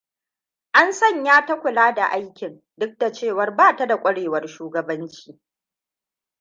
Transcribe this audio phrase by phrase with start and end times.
[0.71, 5.39] An sanya ta kula da aikin, duk da cewar ba ta da kwarewar shugabanci.